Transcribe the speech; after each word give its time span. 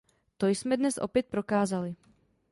To 0.37 0.47
jsme 0.47 0.77
dnes 0.77 0.97
opět 0.97 1.25
prokázali. 1.25 1.95